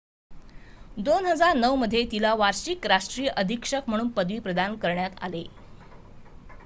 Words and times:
2009 0.99 1.69
मध्ये 1.75 2.03
तिला 2.11 2.33
वार्षिक 2.35 2.85
राष्ट्रीय 2.87 3.27
अधीक्षक 3.29 3.89
म्हणून 3.89 4.09
पदवी 4.11 4.39
प्रदान 4.39 4.75
करण्यात 4.77 5.21
आले 5.21 5.39